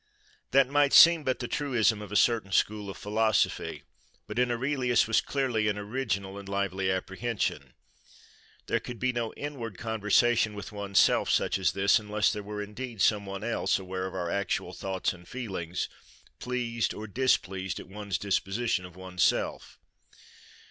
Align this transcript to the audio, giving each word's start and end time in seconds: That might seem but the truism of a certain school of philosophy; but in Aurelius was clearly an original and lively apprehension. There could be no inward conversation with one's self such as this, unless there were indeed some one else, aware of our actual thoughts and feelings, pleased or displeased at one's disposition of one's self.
That 0.49 0.67
might 0.67 0.93
seem 0.93 1.23
but 1.23 1.37
the 1.37 1.47
truism 1.47 2.01
of 2.01 2.11
a 2.11 2.15
certain 2.15 2.51
school 2.51 2.89
of 2.89 2.97
philosophy; 2.97 3.83
but 4.25 4.39
in 4.39 4.49
Aurelius 4.49 5.05
was 5.07 5.21
clearly 5.21 5.67
an 5.67 5.77
original 5.77 6.39
and 6.39 6.49
lively 6.49 6.89
apprehension. 6.89 7.75
There 8.65 8.79
could 8.79 8.97
be 8.97 9.13
no 9.13 9.31
inward 9.35 9.77
conversation 9.77 10.55
with 10.55 10.71
one's 10.71 10.97
self 10.97 11.29
such 11.29 11.59
as 11.59 11.73
this, 11.73 11.99
unless 11.99 12.31
there 12.33 12.41
were 12.41 12.63
indeed 12.63 12.99
some 12.99 13.27
one 13.27 13.43
else, 13.43 13.77
aware 13.77 14.07
of 14.07 14.15
our 14.15 14.31
actual 14.31 14.73
thoughts 14.73 15.13
and 15.13 15.27
feelings, 15.27 15.87
pleased 16.39 16.95
or 16.95 17.05
displeased 17.05 17.79
at 17.79 17.87
one's 17.87 18.17
disposition 18.17 18.85
of 18.85 18.95
one's 18.95 19.21
self. 19.21 19.77